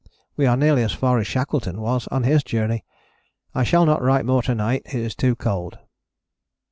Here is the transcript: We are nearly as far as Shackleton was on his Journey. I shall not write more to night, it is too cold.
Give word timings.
We 0.35 0.47
are 0.47 0.57
nearly 0.57 0.81
as 0.81 0.93
far 0.93 1.19
as 1.19 1.27
Shackleton 1.27 1.79
was 1.79 2.07
on 2.07 2.23
his 2.23 2.43
Journey. 2.43 2.83
I 3.53 3.63
shall 3.63 3.85
not 3.85 4.01
write 4.01 4.25
more 4.25 4.41
to 4.41 4.55
night, 4.55 4.81
it 4.87 4.95
is 4.95 5.13
too 5.13 5.35
cold. 5.35 5.77